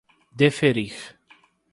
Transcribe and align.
deferir 0.39 0.97